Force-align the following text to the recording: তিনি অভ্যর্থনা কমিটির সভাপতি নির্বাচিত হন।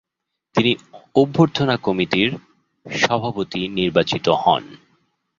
তিনি 0.55 0.71
অভ্যর্থনা 1.15 1.75
কমিটির 1.77 2.29
সভাপতি 2.85 3.61
নির্বাচিত 3.77 4.25
হন। 4.41 4.63